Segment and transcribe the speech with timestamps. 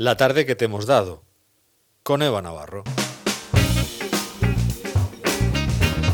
[0.00, 1.24] La tarde que te hemos dado,
[2.04, 2.84] con Eva Navarro.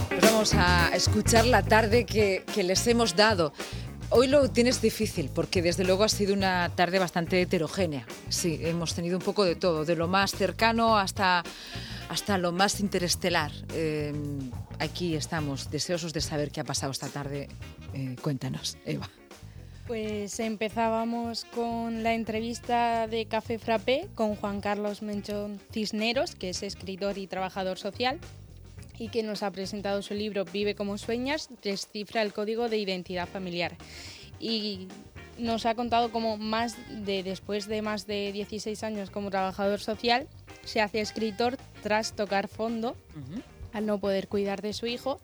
[0.09, 3.53] Pues vamos a escuchar la tarde que, que les hemos dado.
[4.09, 8.07] Hoy lo tienes difícil porque desde luego ha sido una tarde bastante heterogénea.
[8.31, 11.43] Sí, hemos tenido un poco de todo, de lo más cercano hasta,
[12.09, 13.53] hasta lo más interestelar.
[13.75, 14.15] Eh,
[14.79, 17.49] aquí estamos, deseosos de saber qué ha pasado esta tarde.
[17.93, 19.11] Eh, cuéntanos, Eva.
[19.87, 26.63] Pues empezábamos con la entrevista de Café Frappé con Juan Carlos Menchón Cisneros, que es
[26.63, 28.19] escritor y trabajador social
[28.99, 33.29] y que nos ha presentado su libro Vive como sueñas, descifra el código de identidad
[33.29, 33.77] familiar.
[34.41, 34.89] Y
[35.37, 40.29] nos ha contado cómo más de después de más de 16 años como trabajador social
[40.65, 42.97] se hace escritor tras tocar fondo
[43.75, 45.21] al no poder cuidar de su hijo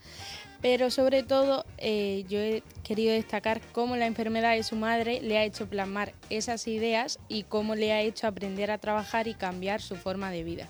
[0.60, 5.38] pero sobre todo eh, yo he querido destacar cómo la enfermedad de su madre le
[5.38, 9.80] ha hecho plasmar esas ideas y cómo le ha hecho aprender a trabajar y cambiar
[9.80, 10.68] su forma de vida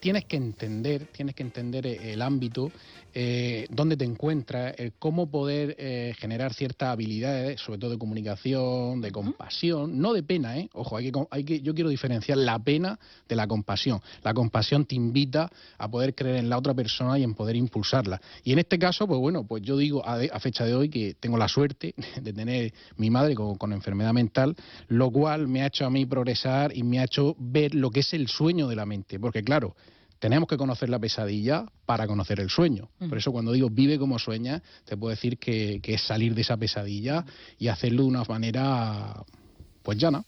[0.00, 2.72] tienes que entender, tienes que entender eh, el ámbito,
[3.12, 9.10] eh, dónde te encuentras, cómo poder eh, generar ciertas habilidades, sobre todo de comunicación, de
[9.10, 10.68] compasión, no de pena, ¿eh?
[10.72, 12.98] Ojo, hay que, hay que, yo quiero diferenciar la pena
[13.28, 14.00] de la compasión.
[14.22, 18.20] La compasión te invita a poder creer en la otra persona y en poder impulsarla.
[18.44, 21.36] Y en este caso, pues bueno, pues yo digo a, fecha de hoy que tengo
[21.36, 24.56] la suerte de tener mi madre con, con enfermedad mental,
[24.88, 28.00] lo cual me ha hecho a mí progresar y me ha hecho ver lo que
[28.00, 29.18] es el sueño de la mente.
[29.18, 29.74] Porque claro,
[30.20, 32.90] tenemos que conocer la pesadilla para conocer el sueño.
[33.08, 36.56] Por eso cuando digo vive como sueña, te puedo decir que, es salir de esa
[36.56, 37.24] pesadilla
[37.58, 39.24] y hacerlo de una manera
[39.82, 40.24] pues llana.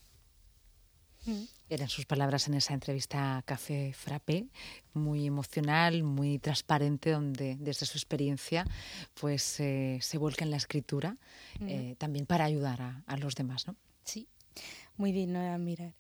[1.69, 4.49] Eran sus palabras en esa entrevista a Café Frappé,
[4.95, 8.67] muy emocional, muy transparente, donde desde su experiencia
[9.15, 11.17] pues eh, se vuelca en la escritura,
[11.61, 13.77] eh, también para ayudar a, a los demás, ¿no?
[14.05, 14.27] Sí,
[14.97, 15.95] muy digno de admirar.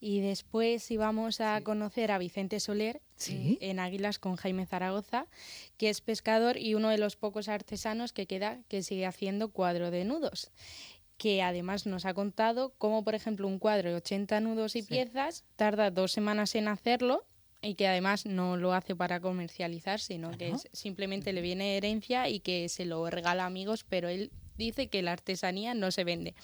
[0.00, 5.26] Y después íbamos a conocer a Vicente Soler eh, en Águilas con Jaime Zaragoza,
[5.76, 9.90] que es pescador y uno de los pocos artesanos que queda que sigue haciendo cuadro
[9.90, 10.50] de nudos
[11.16, 15.44] que además nos ha contado cómo, por ejemplo, un cuadro de 80 nudos y piezas
[15.56, 17.24] tarda dos semanas en hacerlo
[17.62, 22.40] y que además no lo hace para comercializar, sino que simplemente le viene herencia y
[22.40, 26.34] que se lo regala a amigos, pero él dice que la artesanía no se vende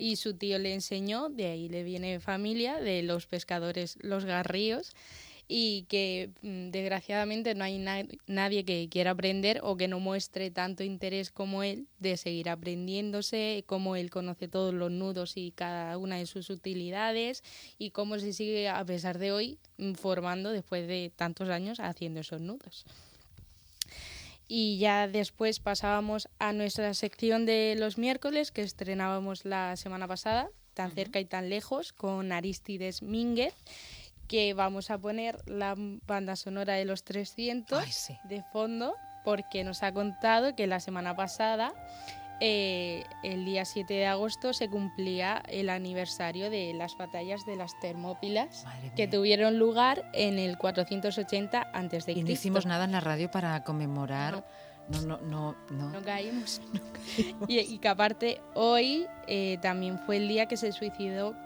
[0.00, 4.94] y su tío le enseñó, de ahí le viene familia, de los pescadores Los Garríos,
[5.52, 7.84] y que mm, desgraciadamente no hay
[8.28, 13.64] nadie que quiera aprender o que no muestre tanto interés como él de seguir aprendiéndose,
[13.66, 17.42] cómo él conoce todos los nudos y cada una de sus utilidades
[17.78, 22.20] y cómo se sigue a pesar de hoy mm, formando después de tantos años haciendo
[22.20, 22.86] esos nudos
[24.52, 30.50] y ya después pasábamos a nuestra sección de los miércoles que estrenábamos la semana pasada,
[30.74, 33.54] tan cerca y tan lejos, con Aristides Mínguez,
[34.26, 37.84] que vamos a poner la banda sonora de los 300
[38.24, 41.72] de fondo, porque nos ha contado que la semana pasada
[42.40, 47.78] eh, el día 7 de agosto se cumplía el aniversario de las batallas de las
[47.80, 48.64] Termópilas
[48.96, 53.30] que tuvieron lugar en el 480 antes de Y no hicimos nada en la radio
[53.30, 54.46] para conmemorar.
[54.88, 55.90] No, no, no, no.
[55.90, 56.60] no caímos.
[57.48, 61.36] y, que aparte hoy eh, también fue el día que se suicidó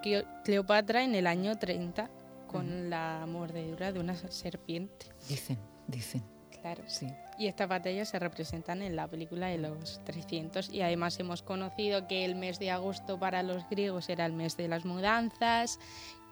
[0.44, 2.08] Cleopatra en el año 30
[2.46, 5.06] con la mordedura de una serpiente.
[5.28, 6.33] Dicen, dicen.
[6.64, 6.82] Claro.
[6.86, 7.12] Sí.
[7.36, 12.08] Y estas batallas se representan en la película de los 300 y además hemos conocido
[12.08, 15.78] que el mes de agosto para los griegos era el mes de las mudanzas,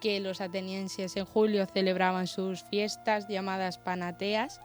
[0.01, 4.59] que los atenienses en julio celebraban sus fiestas llamadas panateas,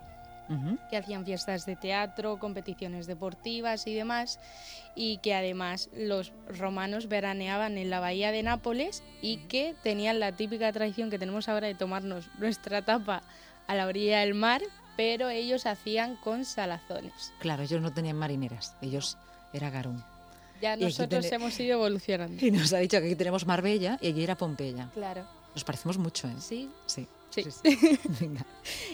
[0.88, 4.40] que hacían fiestas de teatro, competiciones deportivas y demás,
[4.94, 10.32] y que además los romanos veraneaban en la bahía de Nápoles y que tenían la
[10.32, 13.22] típica tradición que tenemos ahora de tomarnos nuestra tapa
[13.66, 14.62] a la orilla del mar,
[14.98, 17.32] pero ellos hacían con salazones.
[17.38, 19.16] Claro, ellos no tenían marineras, ellos
[19.52, 20.04] era Garón.
[20.60, 22.36] Ya nosotros hemos ido evolucionando.
[22.44, 24.90] Y nos ha dicho que aquí tenemos Marbella y allí era Pompeya.
[24.92, 25.24] Claro.
[25.54, 26.34] Nos parecemos mucho, ¿eh?
[26.40, 26.68] Sí.
[26.86, 27.06] Sí.
[27.30, 27.44] Sí.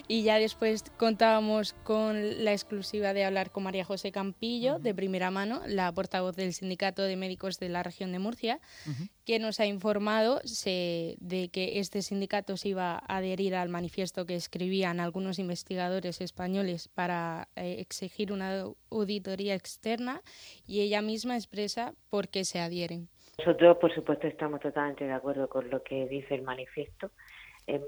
[0.09, 5.31] y ya después contábamos con la exclusiva de hablar con María José Campillo, de primera
[5.31, 8.61] mano, la portavoz del Sindicato de Médicos de la región de Murcia,
[9.25, 14.35] que nos ha informado de que este sindicato se iba a adherir al manifiesto que
[14.35, 20.23] escribían algunos investigadores españoles para eh, exigir una auditoría externa
[20.67, 23.09] y ella misma expresa por qué se adhieren.
[23.39, 27.11] Nosotros, por supuesto, estamos totalmente de acuerdo con lo que dice el manifiesto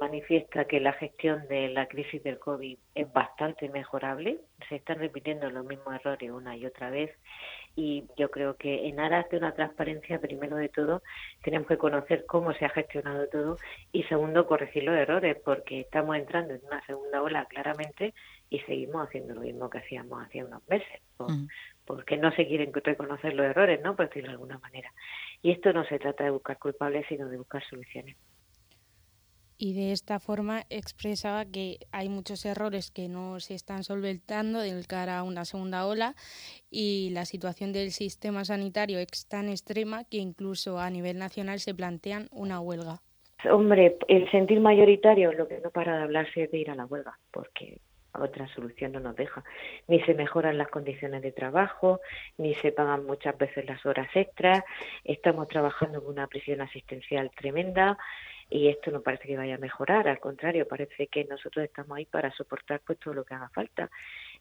[0.01, 4.41] manifiesta que la gestión de la crisis del COVID es bastante mejorable.
[4.69, 7.11] Se están repitiendo los mismos errores una y otra vez
[7.77, 11.03] y yo creo que en aras de una transparencia, primero de todo,
[11.43, 13.59] tenemos que conocer cómo se ha gestionado todo
[13.93, 18.15] y segundo, corregir los errores, porque estamos entrando en una segunda ola claramente
[18.49, 21.47] y seguimos haciendo lo mismo que hacíamos hace unos meses, mm.
[21.85, 23.95] porque no se quieren reconocer los errores, ¿no?
[23.95, 24.91] Por decirlo de alguna manera.
[25.43, 28.17] Y esto no se trata de buscar culpables, sino de buscar soluciones
[29.59, 34.85] y de esta forma expresaba que hay muchos errores que no se están solventando de
[34.87, 36.15] cara a una segunda ola
[36.71, 41.75] y la situación del sistema sanitario es tan extrema que incluso a nivel nacional se
[41.75, 43.01] plantean una huelga.
[43.51, 46.87] Hombre, el sentir mayoritario lo que no para de hablarse es de ir a la
[46.87, 47.81] huelga, porque
[48.19, 49.45] otra solución no nos deja.
[49.89, 52.01] Ni se mejoran las condiciones de trabajo,
[52.39, 54.65] ni se pagan muchas veces las horas extras,
[55.05, 57.99] estamos trabajando con una presión asistencial tremenda,
[58.49, 62.07] y esto no parece que vaya a mejorar, al contrario, parece que nosotros estamos ahí
[62.07, 63.91] para soportar pues todo lo que haga falta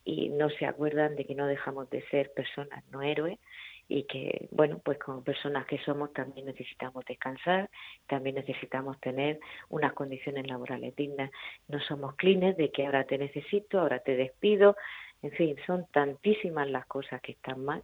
[0.03, 3.39] y no se acuerdan de que no dejamos de ser personas, no héroes
[3.87, 7.69] y que, bueno, pues como personas que somos también necesitamos descansar,
[8.07, 11.31] también necesitamos tener unas condiciones laborales dignas.
[11.67, 14.75] No somos clines de que ahora te necesito, ahora te despido,
[15.21, 17.83] en fin, son tantísimas las cosas que están mal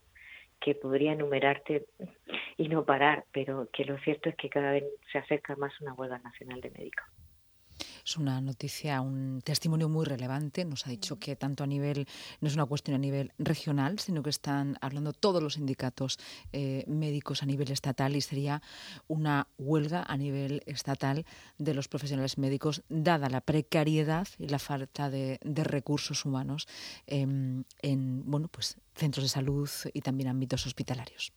[0.61, 1.87] que podría enumerarte
[2.55, 5.93] y no parar, pero que lo cierto es que cada vez se acerca más una
[5.93, 7.05] huelga nacional de médicos.
[8.05, 10.65] Es una noticia, un testimonio muy relevante.
[10.65, 12.07] Nos ha dicho que tanto a nivel,
[12.39, 16.19] no es una cuestión a nivel regional, sino que están hablando todos los sindicatos
[16.51, 18.61] eh, médicos a nivel estatal y sería
[19.07, 21.25] una huelga a nivel estatal
[21.57, 26.67] de los profesionales médicos, dada la precariedad y la falta de, recursos humanos
[27.05, 27.65] en
[28.25, 31.33] bueno, pues, centros de salud y también ámbitos hospitalarios.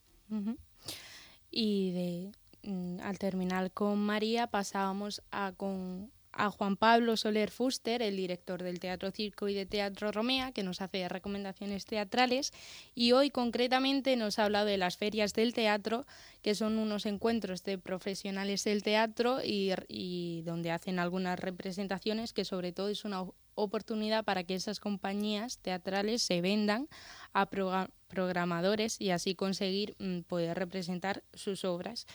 [1.51, 8.03] Y de, mm, al terminar con María pasábamos a con a Juan Pablo Soler Fuster,
[8.03, 12.53] el director del Teatro Circo y de Teatro Romea, que nos hace recomendaciones teatrales
[12.95, 16.07] y hoy concretamente nos ha hablado de las ferias del teatro,
[16.43, 22.73] que son unos encuentros de profesionales del teatro y, donde hacen algunas representaciones que sobre
[22.73, 26.89] todo es una oportunidad para que esas compañías teatrales se vendan
[27.33, 27.47] a
[28.09, 32.07] programadores y así conseguir mm, poder representar sus obras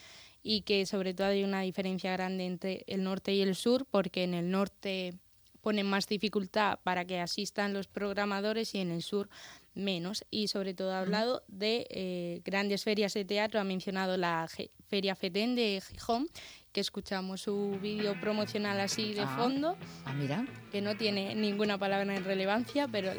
[0.42, 4.24] y que sobre todo hay una diferencia grande entre el norte y el sur, porque
[4.24, 5.14] en el norte
[5.62, 9.30] ponen más dificultad para que asistan los programadores y en el sur
[9.74, 10.26] menos.
[10.32, 14.48] Y sobre todo ha hablado de eh, grandes ferias de teatro, ha mencionado la
[14.88, 16.28] Feria FETEN de Gijón,
[16.71, 19.75] que escuchamos su vídeo promocional así de ah, fondo.
[20.06, 20.45] Ah, mira.
[20.71, 23.12] Que no tiene ninguna palabra en relevancia, pero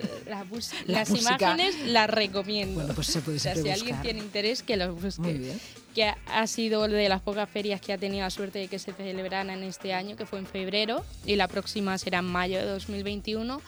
[0.87, 2.75] las imágenes las recomiendo.
[2.75, 5.23] Bueno, pues se puede o sea, si alguien tiene interés, que los busque.
[5.23, 5.61] Muy bien.
[5.95, 8.93] Que ha sido de las pocas ferias que ha tenido la suerte de que se
[8.93, 12.67] celebraran en este año, que fue en febrero, y la próxima será en mayo de
[12.67, 13.61] 2021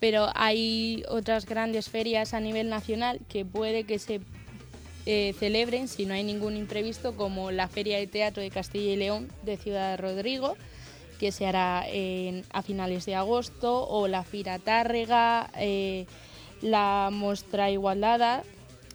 [0.00, 4.22] pero hay otras grandes ferias a nivel nacional que puede que se
[5.06, 8.96] eh, celebren, si no hay ningún imprevisto, como la Feria de Teatro de Castilla y
[8.96, 10.56] León de Ciudad Rodrigo,
[11.18, 11.84] que se hará
[12.52, 16.06] a finales de agosto, o la Fira Tárrega, eh,
[16.62, 18.42] la Mostra Igualdada,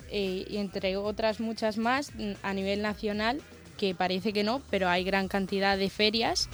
[0.09, 2.11] eh, y entre otras muchas más
[2.41, 3.41] a nivel nacional,
[3.77, 6.49] que parece que no, pero hay gran cantidad de ferias,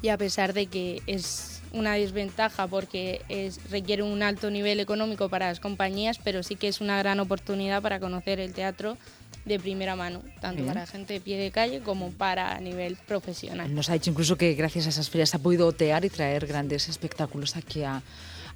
[0.00, 5.28] y a pesar de que es una desventaja porque es, requiere un alto nivel económico
[5.28, 8.96] para las compañías, pero sí que es una gran oportunidad para conocer el teatro
[9.44, 13.74] de primera mano, tanto para gente de pie de calle como para a nivel profesional.
[13.74, 16.88] Nos ha dicho incluso que gracias a esas ferias ha podido otear y traer grandes
[16.88, 18.02] espectáculos aquí a,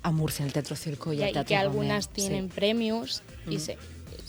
[0.03, 3.79] a Murcia, al Teatro Circo y, al Teatro y que algunas tienen premios, y se,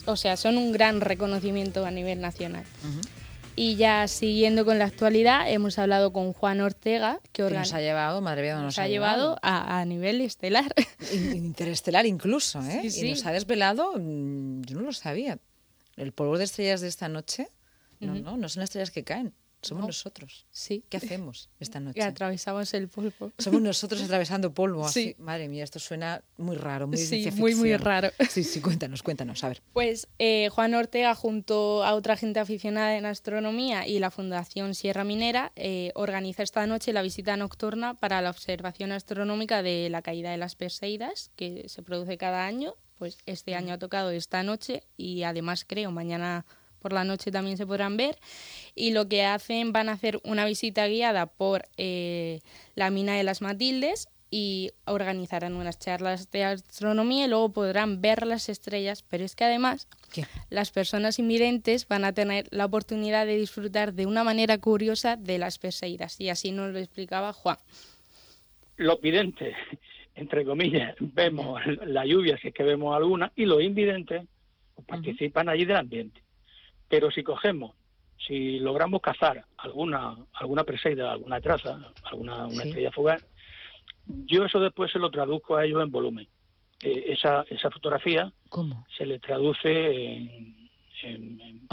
[0.05, 2.63] o sea, son un gran reconocimiento a nivel nacional.
[3.55, 8.19] Y ya siguiendo con la actualidad, hemos hablado con Juan Ortega, que, nos ha llevado,
[8.21, 10.73] madre mía, nos, nos ha, llevado, a, nivel estelar.
[11.13, 12.81] Interestelar incluso, ¿eh?
[12.83, 15.37] Y nos ha desvelado, mm, yo no lo sabía,
[15.97, 17.47] el polvo de estrellas de esta noche,
[17.99, 19.33] no, no, no son estrellas que caen,
[19.63, 20.45] somos nosotros.
[20.51, 20.83] Sí.
[20.89, 21.95] ¿Qué hacemos esta noche?
[21.95, 23.31] Que atravesamos el polvo.
[23.37, 24.87] Somos nosotros atravesando polvo.
[24.89, 25.15] Sí.
[25.17, 28.11] Madre mía, esto suena muy raro, muy Sí, muy, muy raro.
[28.29, 29.61] Sí, sí, cuéntanos, cuéntanos, a ver.
[29.73, 35.03] Pues eh, Juan Ortega, junto a otra gente aficionada en astronomía y la Fundación Sierra
[35.03, 40.31] Minera, eh, organiza esta noche la visita nocturna para la observación astronómica de la caída
[40.31, 42.75] de las Perseidas, que se produce cada año.
[42.97, 46.45] Pues este año ha tocado esta noche y además creo mañana
[46.83, 48.19] por la noche también se podrán ver.
[48.75, 52.41] Y lo que hacen, van a hacer una visita guiada por eh,
[52.75, 58.25] la mina de las Matildes y organizarán unas charlas de astronomía y luego podrán ver
[58.25, 59.87] las estrellas, pero es que además
[60.49, 65.37] las personas invidentes van a tener la oportunidad de disfrutar de una manera curiosa de
[65.37, 67.57] las Perseidas y así nos lo explicaba Juan.
[68.77, 69.55] Los videntes,
[70.15, 74.23] entre comillas, vemos la lluvia, si es que vemos alguna, y los invidentes
[74.73, 76.23] pues, participan allí del ambiente.
[76.93, 77.73] Pero si cogemos,
[78.27, 83.25] si logramos cazar alguna alguna Perseida, alguna traza, alguna una estrella fugaz,
[84.05, 86.27] yo eso después se lo traduzco a ellos en volumen.
[86.83, 88.31] Eh, esa, esa fotografía
[88.95, 90.69] se le traduce en,
[91.01, 91.67] en,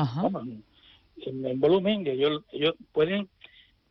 [1.61, 3.29] volumen, que ellos, ellos pueden,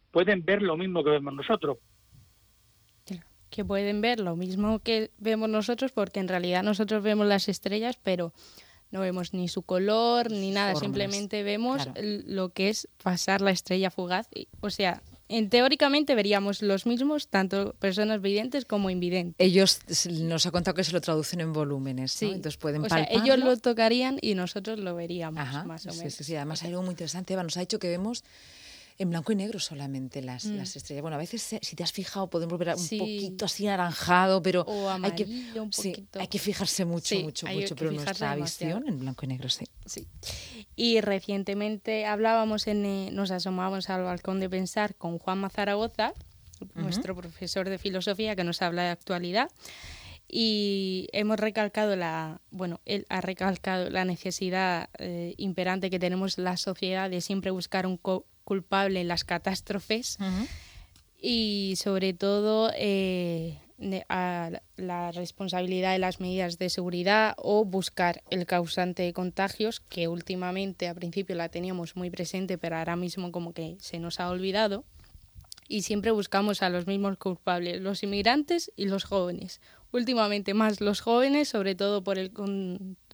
[0.09, 1.77] pueden ver lo mismo que vemos nosotros.
[3.51, 7.99] Que pueden ver lo mismo que vemos nosotros, porque en realidad nosotros vemos las estrellas,
[8.01, 8.33] pero
[8.91, 13.91] no vemos ni su color ni nada, simplemente vemos lo que es pasar la estrella
[13.91, 14.27] fugaz.
[14.61, 19.35] O sea, en, teóricamente veríamos los mismos, tanto personas videntes como invidentes.
[19.37, 19.79] Ellos
[20.09, 22.25] nos ha contado que se lo traducen en volúmenes, sí.
[22.25, 26.13] Entonces pueden o sea, ellos lo tocarían y nosotros lo veríamos, más o menos.
[26.13, 28.23] Sí, sí, además hay algo muy interesante, Eva, nos ha dicho que vemos
[28.99, 30.57] en blanco y negro solamente las, mm.
[30.57, 31.01] las estrellas.
[31.01, 34.65] Bueno, a veces, si te has fijado, podemos ver un poquito así anaranjado, pero
[35.01, 35.25] hay, que,
[36.19, 39.65] hay que fijarse mucho, mucho, mucho, pero nuestra visión en blanco y negro, sí.
[39.85, 40.05] sí.
[40.75, 46.13] Y recientemente hablábamos, en, eh, nos asomábamos al balcón de pensar con Juan Mazaragoza,
[46.75, 49.49] nuestro profesor de filosofía que nos habla de actualidad
[50.29, 56.55] y hemos recalcado la bueno él ha recalcado la necesidad eh, imperante que tenemos la
[56.55, 57.99] sociedad de siempre buscar un
[58.43, 60.19] culpable en las catástrofes
[61.19, 63.57] y sobre todo eh,
[64.07, 70.07] a la responsabilidad de las medidas de seguridad o buscar el causante de contagios que
[70.07, 74.29] últimamente a principio la teníamos muy presente pero ahora mismo como que se nos ha
[74.29, 74.85] olvidado
[75.69, 79.61] y siempre buscamos a los mismos culpables, los inmigrantes y los jóvenes.
[79.91, 82.31] Últimamente más los jóvenes, sobre todo por el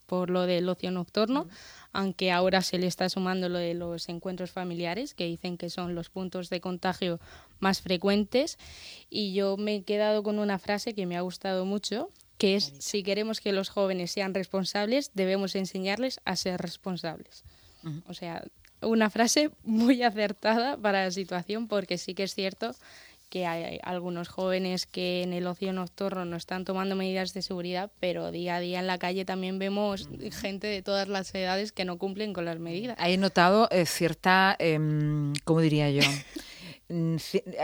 [0.06, 1.48] por lo del ocio nocturno,
[1.92, 5.96] aunque ahora se le está sumando lo de los encuentros familiares, que dicen que son
[5.96, 7.20] los puntos de contagio
[7.60, 8.58] más frecuentes.
[9.10, 12.74] Y yo me he quedado con una frase que me ha gustado mucho, que es,
[12.80, 17.44] si queremos que los jóvenes sean responsables, debemos enseñarles a ser responsables.
[18.08, 18.44] O sea,
[18.82, 22.76] una frase muy acertada para la situación, porque sí que es cierto
[23.36, 27.92] que hay algunos jóvenes que en el ocio nocturno no están tomando medidas de seguridad,
[28.00, 31.84] pero día a día en la calle también vemos gente de todas las edades que
[31.84, 32.96] no cumplen con las medidas.
[32.98, 34.80] He notado eh, cierta, eh,
[35.44, 36.00] ¿cómo diría yo?
[36.88, 37.16] Mm,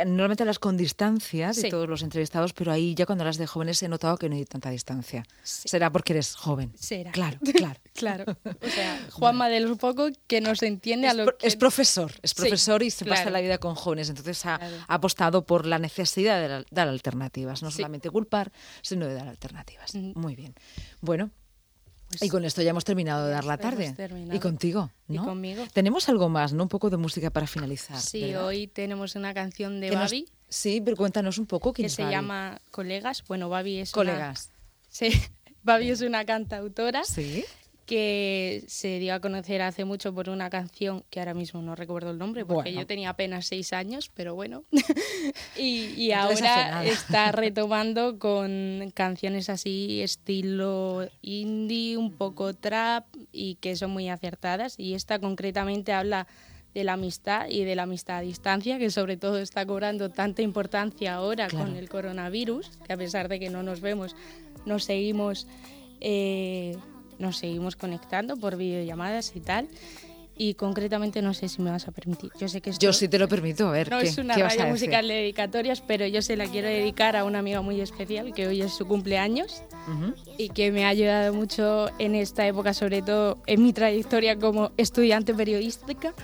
[0.08, 3.82] normalmente las con distancia de todos los entrevistados, pero ahí ya cuando las de jóvenes
[3.84, 5.24] he notado que no hay tanta distancia.
[5.44, 6.72] Será porque eres joven.
[6.76, 7.12] Será.
[7.12, 7.80] Claro, claro.
[7.94, 8.38] claro.
[8.44, 11.48] O sea, Juanma de los poco que nos entiende es, a lo que...
[11.48, 15.68] Es profesor, es profesor y se pasa la vida con jóvenes, entonces ha, apostado por
[15.68, 18.52] la necesidad de dar alternativas, no solamente culpar,
[18.82, 19.94] sino de dar alternativas.
[19.94, 20.56] Muy bien.
[21.02, 21.30] Bueno,
[22.20, 23.96] y con esto ya hemos terminado de dar la tarde.
[24.32, 25.24] Y contigo, ¿no?
[25.24, 25.64] Y conmigo.
[25.74, 26.64] Tenemos algo más, ¿no?
[26.64, 28.00] Un poco de música para finalizar.
[28.00, 30.28] Sí, hoy tenemos una canción de Babi.
[30.50, 33.24] Sí, pero cuéntanos un poco quién Que se llama Colegas.
[33.28, 34.52] Bueno, Babi es Colegas.
[34.94, 35.10] Sí,
[35.64, 37.06] Babi es una cantautora.
[37.06, 37.46] Sí
[37.86, 42.12] que se dio a conocer hace mucho por una canción que ahora mismo no recuerdo
[42.12, 44.64] el nombre porque yo tenía apenas seis años, pero bueno.
[45.58, 53.92] y, ahora está retomando con canciones así estilo indie, un poco trap y que son
[53.92, 54.76] muy acertadas.
[54.78, 56.28] Y esta concretamente habla
[56.74, 60.42] de la amistad y de la amistad a distancia, que sobre todo está cobrando tanta
[60.42, 64.16] importancia ahora con el coronavirus, que a pesar de que no nos vemos,
[64.66, 65.48] nos seguimos
[66.00, 66.78] eh,
[67.22, 69.68] nos seguimos conectando por videollamadas y tal.
[70.38, 72.32] Y concretamente no sé si me vas a permitir.
[72.40, 73.92] Yo sé que Yo sí te lo permito, a ver.
[73.92, 77.40] No es una radio musical de dedicatorias, pero yo se la quiero dedicar a una
[77.40, 79.62] amiga muy especial que hoy es su cumpleaños
[80.38, 84.72] y que me ha ayudado mucho en esta época, sobre todo en mi trayectoria como
[84.78, 86.16] estudiante periodística.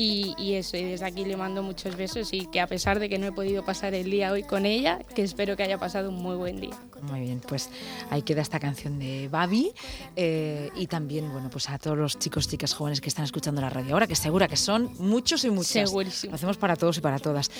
[0.00, 3.18] Y, eso, y desde aquí le mando muchos besos y que a pesar de que
[3.18, 6.22] no he podido pasar el día hoy con ella, que espero que haya pasado un
[6.22, 6.78] muy buen día.
[7.02, 7.68] Muy bien, pues
[8.08, 9.72] ahí queda esta canción de Babi
[10.14, 13.70] eh, y también, bueno, pues a todos los chicos, chicas jóvenes que están escuchando la
[13.70, 15.90] radio ahora, que segura que son muchos y muchas.
[15.90, 16.30] Segurísimo.
[16.30, 17.50] Lo hacemos para todos y para todas.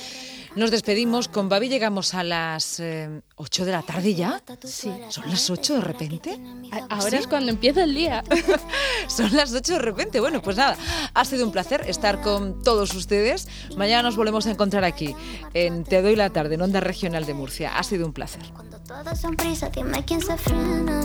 [0.54, 4.40] Nos despedimos, con Babi llegamos a las 8 eh, de la tarde ya.
[4.62, 4.92] Sí.
[5.08, 6.40] ¿Son las 8 de repente?
[6.88, 8.22] ahora es cuando empieza el día.
[9.08, 10.20] Son las 8 de repente.
[10.20, 10.76] Bueno, pues nada,
[11.14, 13.48] ha sido un placer estar con con todos ustedes.
[13.76, 15.16] Mañana nos volvemos a encontrar aquí
[15.54, 17.78] en Te Doy la Tarde, en Onda Regional de Murcia.
[17.78, 18.42] Ha sido un placer.
[18.54, 21.00] Cuando todos son prisa, dime quién se frena.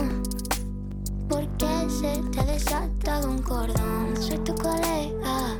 [1.26, 4.14] Porque se te ha desatado un cordón.
[4.20, 5.58] Soy tu colega.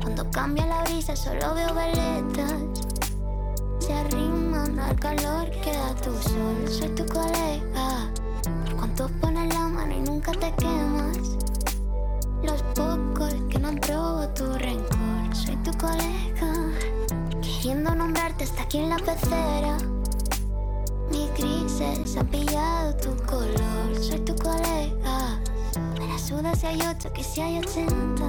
[0.00, 2.54] Cuando cambia la brisa, solo veo veletas.
[3.80, 6.68] Se arriman al calor que da tu sol.
[6.68, 8.12] Soy tu colega.
[8.64, 11.39] Por cuanto pones la mano y nunca te quemas.
[12.50, 15.36] Los pocos que no han probado tu rencor.
[15.36, 16.52] Soy tu colega,
[17.40, 19.76] queriendo nombrarte hasta aquí en la pecera.
[21.12, 24.02] Mis grises han pillado tu color.
[24.02, 25.40] Soy tu colega.
[25.96, 28.26] Me la suda si hay ocho que si hay ochenta.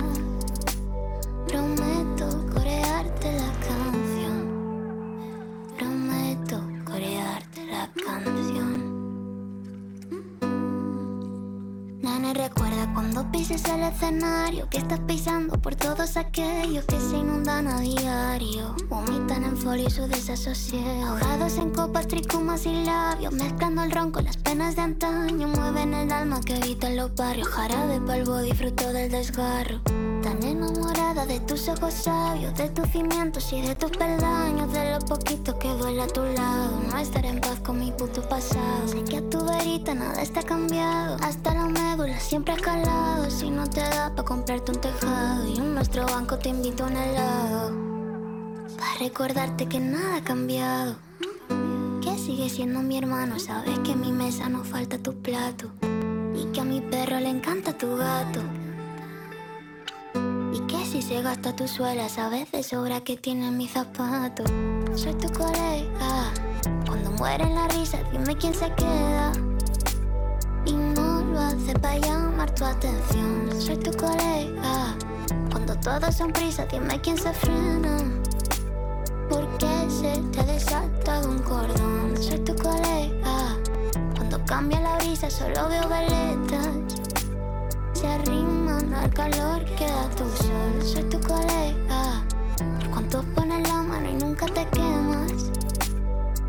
[13.51, 18.75] Pises el escenario que estás pisando por todos aquellos que se inundan a diario.
[18.87, 21.05] Vomitan en folio y su desasosiego.
[21.07, 25.47] Ahogados en copas, tricumas y labios, mezclando el ron con las penas de antaño.
[25.49, 27.47] Mueven el alma que habita en los barrios.
[27.49, 29.81] Jarabe polvo, disfruto del desgarro.
[31.27, 35.69] De tus ojos sabios, de tus cimientos y de tus peldaños, de lo poquito que
[35.69, 36.81] duele a tu lado.
[36.89, 38.87] No estar en paz con mi puto pasado.
[38.87, 43.29] Sé que a tu verita nada está cambiado, hasta la médula siempre ha calado.
[43.29, 46.87] Si no te da para comprarte un tejado y en nuestro banco te invito a
[46.87, 47.71] un helado.
[48.77, 50.95] Para recordarte que nada ha cambiado.
[52.01, 55.71] Que sigue siendo mi hermano, sabes que en mi mesa no falta tu plato.
[56.35, 58.41] Y que a mi perro le encanta tu gato.
[61.11, 64.45] Y que si se gasta tu suela, sabes de sobra que tiene mi zapato.
[64.95, 66.31] Soy tu colega.
[66.87, 69.33] Cuando muere la risa, dime quién se queda.
[70.65, 73.49] Y no lo hace para llamar tu atención.
[73.59, 74.95] Soy tu colega.
[75.51, 77.97] Cuando todos son prisa, dime quién se frena.
[79.29, 82.15] Porque se te ha desatado un cordón.
[82.21, 83.57] Soy tu colega.
[84.15, 87.01] Cuando cambia la brisa, solo veo veletas
[88.01, 88.60] se arriman
[88.93, 90.81] al calor que da tu sol.
[90.83, 92.23] Soy tu colega.
[92.79, 95.51] Por cuanto pones la mano y nunca te quemas.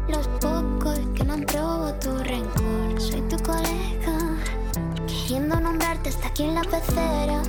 [0.09, 3.01] Los pocos que no han probado tu rencor.
[3.01, 4.19] Soy tu colega.
[5.07, 7.43] Queriendo nombrarte hasta aquí en la pecera.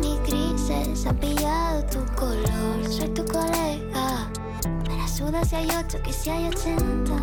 [0.00, 2.88] Mis grises han pillado tu color.
[2.88, 4.30] Soy tu colega.
[4.88, 7.16] Me la suda si hay ocho que si hay ochenta.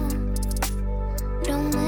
[1.45, 1.82] Cara.